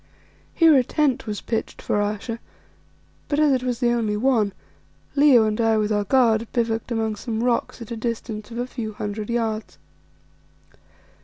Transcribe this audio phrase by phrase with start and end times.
[0.55, 2.39] Here a tent was pitched for Ayesha,
[3.27, 4.51] but as it was the only one,
[5.15, 8.65] Leo and I with our guard bivouacked among some rocks at a distance of a
[8.65, 9.77] few hundred yards.